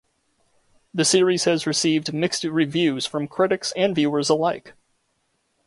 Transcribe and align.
The 0.95 1.05
series 1.05 1.43
has 1.43 1.67
received 1.67 2.11
mixed 2.11 2.43
reviews 2.43 3.05
from 3.05 3.27
critics 3.27 3.71
and 3.75 3.93
viewers 3.93 4.29
alike. 4.29 4.73